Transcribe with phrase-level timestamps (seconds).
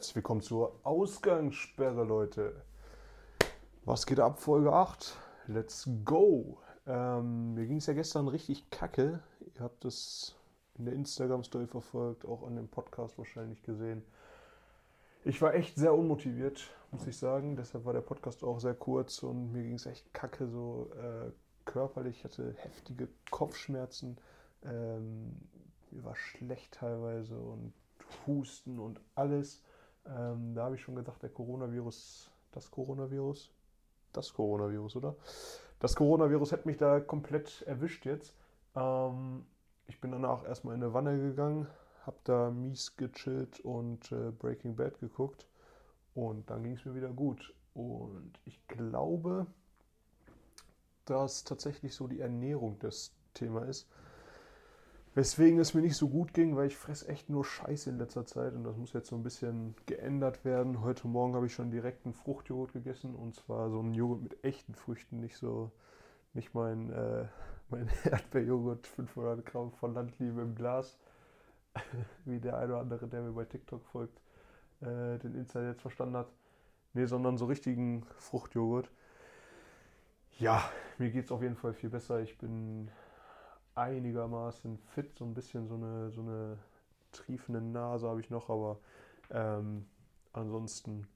[0.00, 2.62] Herzlich willkommen zur Ausgangssperre, Leute.
[3.84, 4.40] Was geht ab?
[4.40, 5.14] Folge 8.
[5.46, 6.56] Let's go.
[6.86, 9.20] Ähm, mir ging es ja gestern richtig kacke.
[9.54, 10.36] Ihr habt es
[10.78, 14.02] in der Instagram-Story verfolgt, auch an dem Podcast wahrscheinlich gesehen.
[15.22, 17.56] Ich war echt sehr unmotiviert, muss ich sagen.
[17.56, 21.30] Deshalb war der Podcast auch sehr kurz und mir ging es echt kacke, so äh,
[21.66, 22.16] körperlich.
[22.16, 24.16] Ich hatte heftige Kopfschmerzen.
[24.64, 25.36] Ähm,
[25.90, 27.74] mir war schlecht teilweise und
[28.26, 29.62] Husten und alles.
[30.16, 33.50] Ähm, da habe ich schon gedacht, der Coronavirus, das Coronavirus,
[34.12, 35.16] das Coronavirus, oder?
[35.78, 38.34] Das Coronavirus hätte mich da komplett erwischt jetzt.
[38.74, 39.46] Ähm,
[39.86, 41.66] ich bin danach erstmal in eine Wanne gegangen,
[42.06, 45.46] habe da mies gechillt und äh, Breaking Bad geguckt
[46.14, 47.54] und dann ging es mir wieder gut.
[47.74, 49.46] Und ich glaube,
[51.04, 53.88] dass tatsächlich so die Ernährung das Thema ist.
[55.14, 58.26] Weswegen es mir nicht so gut ging, weil ich fresse echt nur Scheiße in letzter
[58.26, 60.82] Zeit und das muss jetzt so ein bisschen geändert werden.
[60.82, 64.44] Heute Morgen habe ich schon direkt einen Fruchtjoghurt gegessen und zwar so einen Joghurt mit
[64.44, 65.72] echten Früchten, nicht so,
[66.32, 67.26] nicht mein, äh,
[67.70, 70.96] mein Erdbeerjoghurt 500 Gramm von Landliebe im Glas,
[72.24, 74.16] wie der eine oder andere, der mir bei TikTok folgt,
[74.80, 76.28] äh, den Insight jetzt verstanden hat.
[76.94, 78.88] Nee, sondern so richtigen Fruchtjoghurt.
[80.38, 82.20] Ja, mir geht es auf jeden Fall viel besser.
[82.20, 82.90] Ich bin
[83.74, 86.58] einigermaßen fit, so ein bisschen so eine, so eine
[87.12, 88.78] triefende Nase habe ich noch, aber
[89.30, 89.86] ähm,
[90.32, 91.06] ansonsten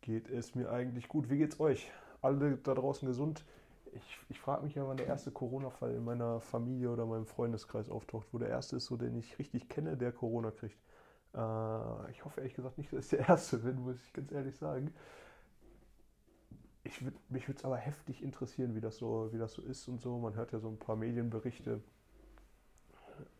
[0.00, 1.30] geht es mir eigentlich gut.
[1.30, 1.90] Wie geht's euch?
[2.20, 3.44] Alle da draußen gesund?
[3.92, 7.88] Ich, ich frage mich ja, wann der erste Corona-Fall in meiner Familie oder meinem Freundeskreis
[7.88, 10.78] auftaucht, wo der erste ist, so den ich richtig kenne, der Corona kriegt.
[11.34, 14.56] Äh, ich hoffe ehrlich gesagt nicht, dass ich der erste bin, muss ich ganz ehrlich
[14.56, 14.92] sagen.
[16.84, 19.88] Ich würd, mich würde es aber heftig interessieren, wie das, so, wie das so ist
[19.88, 20.18] und so.
[20.18, 21.80] Man hört ja so ein paar Medienberichte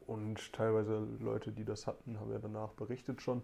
[0.06, 3.42] und teilweise Leute, die das hatten, haben ja danach berichtet schon.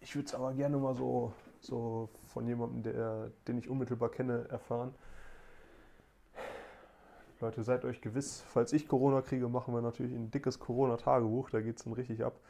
[0.00, 4.46] Ich würde es aber gerne mal so, so von jemandem, der, den ich unmittelbar kenne,
[4.48, 4.94] erfahren.
[7.40, 11.50] Leute, seid euch gewiss, falls ich Corona kriege, machen wir natürlich ein dickes Corona-Tagebuch.
[11.50, 12.40] Da geht es dann richtig ab.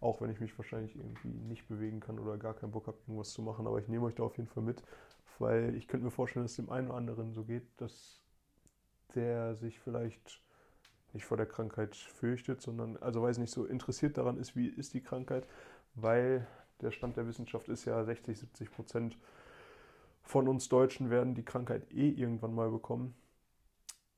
[0.00, 3.30] Auch wenn ich mich wahrscheinlich irgendwie nicht bewegen kann oder gar keinen Bock habe, irgendwas
[3.30, 3.66] zu machen.
[3.66, 4.82] Aber ich nehme euch da auf jeden Fall mit,
[5.38, 8.22] weil ich könnte mir vorstellen, dass es dem einen oder anderen so geht, dass
[9.14, 10.42] der sich vielleicht
[11.12, 14.94] nicht vor der Krankheit fürchtet, sondern, also weiß nicht, so interessiert daran ist, wie ist
[14.94, 15.46] die Krankheit,
[15.94, 16.46] weil
[16.80, 19.18] der Stand der Wissenschaft ist ja 60, 70 Prozent
[20.22, 23.14] von uns Deutschen werden die Krankheit eh irgendwann mal bekommen.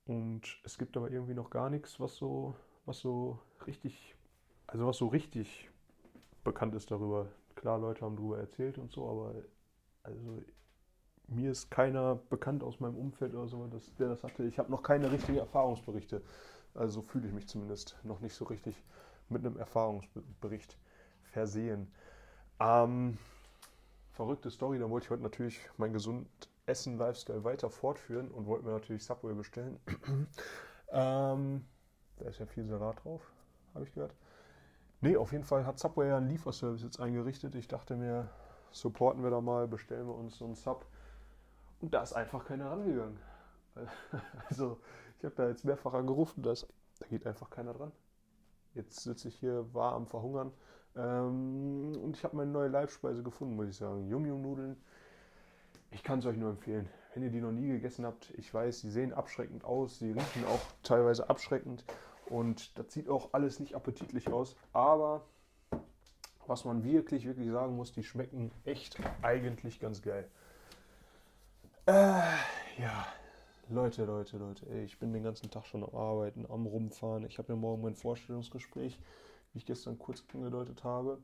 [0.07, 4.17] Und es gibt aber irgendwie noch gar nichts, was so, was so richtig,
[4.67, 5.71] also was so richtig
[6.43, 7.29] bekannt ist darüber.
[7.55, 9.35] Klar, Leute haben darüber erzählt und so, aber
[10.03, 10.43] also
[11.31, 14.45] mir ist keiner bekannt aus meinem Umfeld oder so, dass der das hatte.
[14.45, 16.23] Ich habe noch keine richtigen Erfahrungsberichte
[16.75, 18.83] also fühle ich mich zumindest noch nicht so richtig
[19.29, 20.77] mit einem Erfahrungsbericht
[21.23, 21.93] versehen.
[22.59, 23.19] Ähm,
[24.13, 26.29] verrückte Story, da wollte ich heute natürlich mein gesund
[26.67, 29.79] Essen Lifestyle weiter fortführen und wollte mir natürlich Subway bestellen.
[30.93, 31.65] ähm,
[32.19, 33.33] da ist ja viel Salat drauf,
[33.75, 34.15] habe ich gehört.
[35.01, 37.55] Nee, auf jeden Fall hat Subway ja einen Lieferservice jetzt eingerichtet.
[37.55, 38.29] Ich dachte mir,
[38.71, 40.85] supporten wir da mal, bestellen wir uns so einen Sub.
[41.81, 43.19] Und da ist einfach keiner rangegangen.
[44.49, 44.79] Also,
[45.19, 47.93] ich habe da jetzt mehrfach angerufen, da, da geht einfach keiner dran.
[48.75, 50.53] Jetzt sitze ich hier, war am Verhungern.
[50.97, 54.09] Ähm, und ich habe meine neue Leibspeise gefunden, muss ich sagen.
[54.09, 54.77] Yum-Yum-Nudeln.
[55.93, 56.89] Ich kann es euch nur empfehlen.
[57.15, 60.45] Wenn ihr die noch nie gegessen habt, ich weiß, sie sehen abschreckend aus, sie riechen
[60.47, 61.85] auch teilweise abschreckend
[62.27, 64.57] und das sieht auch alles nicht appetitlich aus.
[64.73, 65.25] Aber
[66.47, 70.29] was man wirklich, wirklich sagen muss, die schmecken echt eigentlich ganz geil.
[71.91, 72.23] Äh,
[72.81, 73.05] ja,
[73.69, 77.25] Leute, Leute, Leute, ey, ich bin den ganzen Tag schon am Arbeiten, am Rumfahren.
[77.25, 78.97] Ich habe ja morgen mein Vorstellungsgespräch,
[79.53, 81.19] wie ich gestern kurz angedeutet habe.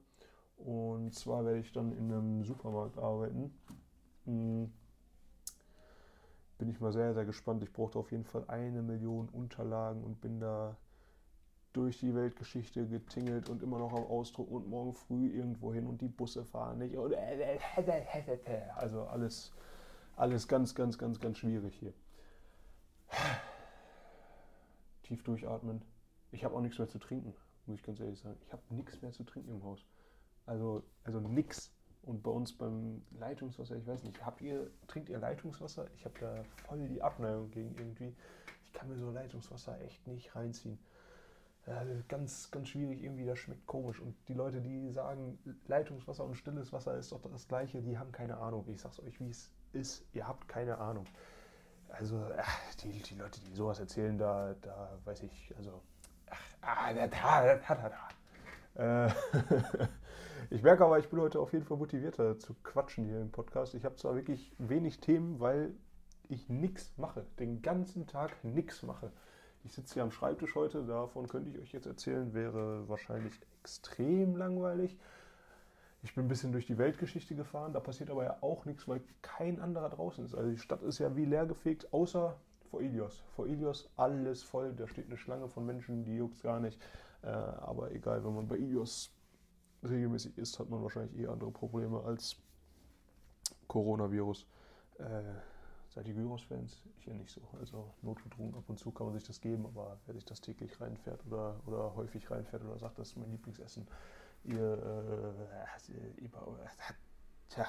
[0.56, 3.56] Und zwar werde ich dann in einem Supermarkt arbeiten.
[4.24, 4.72] Hm.
[6.58, 7.62] Bin ich mal sehr, sehr gespannt.
[7.62, 10.76] Ich brauchte auf jeden Fall eine Million Unterlagen und bin da
[11.74, 16.00] durch die Weltgeschichte getingelt und immer noch am Ausdrucken und morgen früh irgendwo hin und
[16.00, 16.96] die Busse fahren nicht.
[18.76, 19.52] Also alles,
[20.16, 21.92] alles ganz, ganz, ganz, ganz schwierig hier.
[25.02, 25.82] Tief durchatmen.
[26.32, 27.34] Ich habe auch nichts mehr zu trinken,
[27.66, 28.36] muss ich ganz ehrlich sagen.
[28.44, 29.86] Ich habe nichts mehr zu trinken im Haus.
[30.46, 31.72] Also, also nix.
[32.02, 35.88] Und bei uns beim Leitungswasser, ich weiß nicht, habt ihr, trinkt ihr Leitungswasser?
[35.96, 38.14] Ich habe da voll die Abneigung gegen irgendwie.
[38.64, 40.78] Ich kann mir so Leitungswasser echt nicht reinziehen.
[41.66, 44.00] Also ganz, ganz schwierig irgendwie, das schmeckt komisch.
[44.00, 45.36] Und die Leute, die sagen,
[45.66, 48.64] Leitungswasser und stilles Wasser ist doch das gleiche, die haben keine Ahnung.
[48.68, 50.04] Ich sag's euch, wie es ist.
[50.12, 51.06] Ihr habt keine Ahnung
[51.98, 52.20] also
[52.82, 55.82] die, die Leute, die sowas erzählen, da, da weiß ich, also,
[56.30, 56.40] ach.
[58.74, 59.08] Äh,
[60.50, 63.74] Ich merke aber, ich bin heute auf jeden Fall motivierter zu quatschen hier im Podcast.
[63.74, 65.74] Ich habe zwar wirklich wenig Themen, weil
[66.28, 67.26] ich nichts mache.
[67.40, 69.10] Den ganzen Tag nichts mache.
[69.64, 74.36] Ich sitze hier am Schreibtisch heute, davon könnte ich euch jetzt erzählen, wäre wahrscheinlich extrem
[74.36, 74.96] langweilig.
[76.06, 79.00] Ich bin ein bisschen durch die Weltgeschichte gefahren, da passiert aber ja auch nichts, weil
[79.22, 80.36] kein anderer draußen ist.
[80.36, 82.36] Also die Stadt ist ja wie leergefegt, außer
[82.70, 83.24] vor Ilios.
[83.34, 86.80] Vor Ilios alles voll, da steht eine Schlange von Menschen, die juckt gar nicht.
[87.22, 89.12] Äh, aber egal, wenn man bei Ilios
[89.82, 92.36] regelmäßig ist, hat man wahrscheinlich eher andere Probleme als
[93.66, 94.46] Coronavirus.
[94.98, 95.22] Äh,
[95.88, 96.84] seid ihr Gyros-Fans?
[97.00, 97.40] Ich ja nicht so.
[97.58, 100.80] Also notgedrungen ab und zu kann man sich das geben, aber wer sich das täglich
[100.80, 103.88] reinfährt oder, oder häufig reinfährt oder sagt, das ist mein Lieblingsessen,
[104.44, 106.30] ihr, äh, ihr
[107.48, 107.66] tja,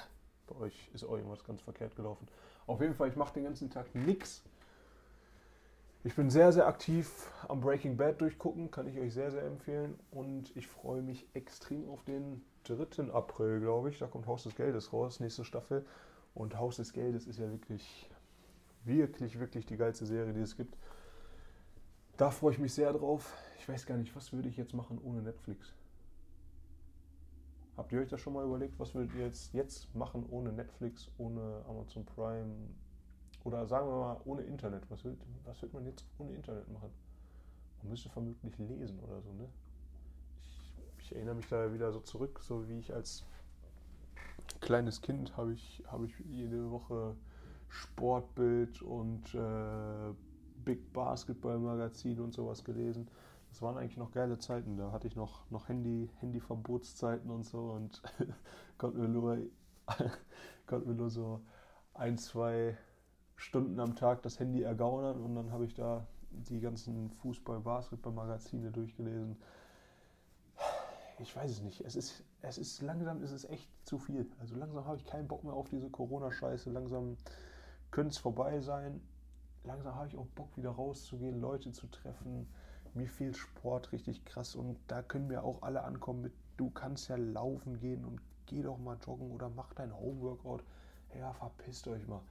[0.47, 2.27] bei euch ist auch irgendwas ganz verkehrt gelaufen.
[2.65, 4.43] Auf jeden Fall, ich mache den ganzen Tag nichts
[6.07, 9.99] ich bin sehr, sehr aktiv am Breaking Bad durchgucken, kann ich euch sehr, sehr empfehlen.
[10.09, 13.11] Und ich freue mich extrem auf den 3.
[13.11, 13.99] April, glaube ich.
[13.99, 15.85] Da kommt Haus des Geldes raus, nächste Staffel.
[16.33, 18.09] Und Haus des Geldes ist ja wirklich,
[18.85, 20.77] wirklich, wirklich die geilste Serie, die es gibt.
[22.15, 23.35] Da freue ich mich sehr drauf.
[23.59, 25.73] Ich weiß gar nicht, was würde ich jetzt machen ohne Netflix?
[27.77, 31.12] Habt ihr euch das schon mal überlegt, was würdet ihr jetzt, jetzt machen ohne Netflix,
[31.19, 32.51] ohne Amazon Prime,
[33.44, 34.89] oder sagen wir mal ohne Internet.
[34.89, 36.89] Was wird, was man jetzt ohne Internet machen?
[37.81, 39.47] Man müsste vermutlich lesen oder so, ne?
[40.41, 43.24] Ich, ich erinnere mich da wieder so zurück, so wie ich als
[44.59, 47.15] kleines Kind habe ich, hab ich jede Woche
[47.69, 50.13] Sportbild und äh,
[50.65, 53.07] Big Basketball Magazin und sowas gelesen.
[53.49, 54.77] Das waren eigentlich noch geile Zeiten.
[54.77, 58.01] Da hatte ich noch, noch Handy, Handyverbotszeiten und so und
[58.77, 59.38] konnten wir nur,
[60.67, 61.41] konnten wir nur so
[61.94, 62.77] ein, zwei
[63.35, 69.38] Stunden am Tag das Handy ergaunern und dann habe ich da die ganzen Fußball-Basketball-Magazine durchgelesen.
[71.19, 71.81] Ich weiß es nicht.
[71.81, 74.29] Es ist, es ist langsam ist es echt zu viel.
[74.39, 76.69] Also langsam habe ich keinen Bock mehr auf diese Corona-Scheiße.
[76.69, 77.17] Langsam
[77.91, 79.01] könnte es vorbei sein.
[79.63, 82.47] Langsam habe ich auch Bock, wieder rauszugehen, Leute zu treffen.
[82.97, 87.09] Mir fehlt Sport richtig krass und da können wir auch alle ankommen mit, du kannst
[87.09, 90.63] ja laufen gehen und geh doch mal joggen oder mach dein Homeworkout.
[91.17, 92.21] Ja, verpisst euch mal.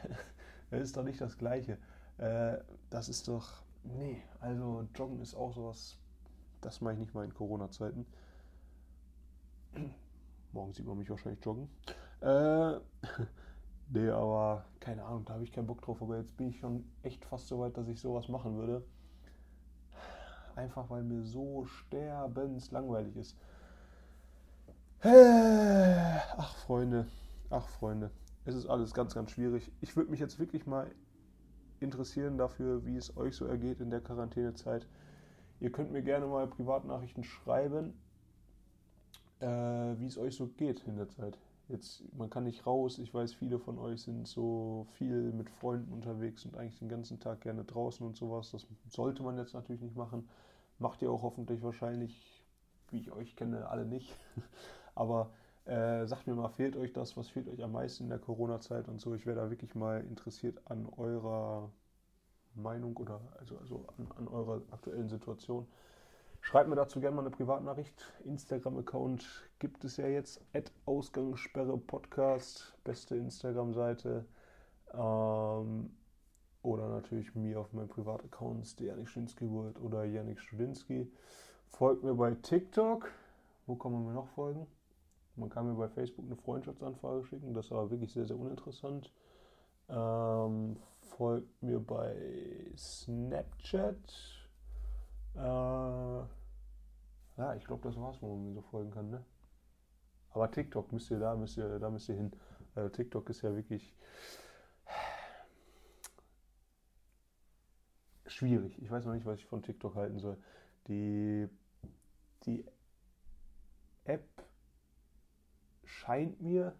[0.70, 1.76] das ist doch nicht das Gleiche.
[2.16, 2.56] Äh,
[2.88, 3.62] das ist doch.
[3.84, 5.98] Nee, also Joggen ist auch sowas.
[6.62, 8.06] Das mache ich nicht mal in Corona-Zeiten.
[10.52, 11.68] Morgen sieht man mich wahrscheinlich joggen.
[12.22, 12.80] Äh,
[13.90, 16.00] nee, aber keine Ahnung, da habe ich keinen Bock drauf.
[16.00, 18.82] Aber jetzt bin ich schon echt fast so weit, dass ich sowas machen würde.
[20.56, 23.36] Einfach weil mir so sterbenslangweilig ist.
[25.02, 27.06] Ach, Freunde.
[27.50, 28.10] Ach, Freunde
[28.46, 29.70] es ist alles ganz, ganz schwierig.
[29.80, 30.90] Ich würde mich jetzt wirklich mal
[31.80, 34.86] interessieren dafür, wie es euch so ergeht in der Quarantänezeit.
[35.60, 37.92] Ihr könnt mir gerne mal Privatnachrichten schreiben,
[39.40, 41.36] äh, wie es euch so geht in der Zeit.
[41.68, 42.98] Jetzt, man kann nicht raus.
[42.98, 47.18] Ich weiß, viele von euch sind so viel mit Freunden unterwegs und eigentlich den ganzen
[47.18, 48.52] Tag gerne draußen und sowas.
[48.52, 50.28] Das sollte man jetzt natürlich nicht machen.
[50.78, 52.44] Macht ihr auch hoffentlich wahrscheinlich,
[52.90, 54.14] wie ich euch kenne, alle nicht.
[54.94, 55.30] Aber
[55.64, 57.16] äh, sagt mir mal, fehlt euch das?
[57.16, 59.14] Was fehlt euch am meisten in der Corona-Zeit und so?
[59.14, 61.70] Ich wäre da wirklich mal interessiert an eurer
[62.54, 65.66] Meinung oder also, also an, an eurer aktuellen Situation.
[66.46, 67.92] Schreibt mir dazu gerne mal eine Privatnachricht.
[68.24, 70.40] Instagram-Account gibt es ja jetzt.
[70.84, 74.24] Ausgangssperre Podcast, beste Instagram-Seite.
[74.94, 75.90] Ähm,
[76.62, 81.10] oder natürlich mir auf meinen Privataccounts, der Janik Schlinski World oder Janik Studinski.
[81.66, 83.10] Folgt mir bei TikTok.
[83.66, 84.68] Wo kann man mir noch folgen?
[85.34, 89.12] Man kann mir bei Facebook eine Freundschaftsanfrage schicken, das war wirklich sehr, sehr uninteressant.
[89.88, 92.14] Ähm, folgt mir bei
[92.76, 94.35] Snapchat.
[95.36, 95.40] Äh,
[97.38, 99.24] ja, ich glaube, das war's, wo man so folgen kann, ne?
[100.30, 102.32] Aber TikTok müsst ihr da, müsst ihr, da müsst ihr hin.
[102.74, 103.94] Äh, TikTok ist ja wirklich
[108.26, 108.80] schwierig.
[108.82, 110.36] Ich weiß noch nicht, was ich von TikTok halten soll.
[110.88, 111.48] Die,
[112.44, 112.64] die
[114.04, 114.28] App
[115.84, 116.74] scheint mir,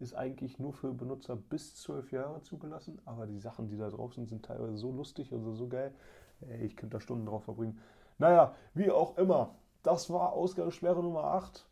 [0.00, 4.14] ist eigentlich nur für Benutzer bis zwölf Jahre zugelassen, aber die Sachen, die da drauf
[4.14, 5.94] sind, sind teilweise so lustig, also so geil.
[6.60, 7.78] Ich könnte da Stunden drauf verbringen.
[8.18, 9.54] Naja, wie auch immer.
[9.82, 11.66] Das war Ausgangssperre Nummer 8.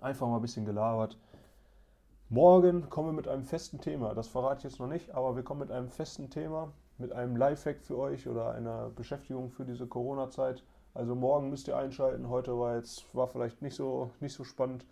[0.00, 1.18] Einfach mal ein bisschen gelabert.
[2.28, 4.14] Morgen kommen wir mit einem festen Thema.
[4.14, 7.36] Das verrate ich jetzt noch nicht, aber wir kommen mit einem festen Thema, mit einem
[7.36, 10.64] Lifehack für euch oder einer Beschäftigung für diese Corona-Zeit.
[10.92, 12.28] Also morgen müsst ihr einschalten.
[12.28, 14.84] Heute war jetzt war vielleicht nicht so nicht so spannend.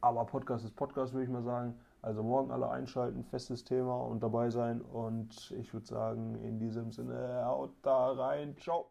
[0.00, 1.78] Aber Podcast ist Podcast, würde ich mal sagen.
[2.02, 4.80] Also morgen alle einschalten, festes Thema und dabei sein.
[4.80, 8.56] Und ich würde sagen, in diesem Sinne, haut da rein.
[8.58, 8.90] Ciao.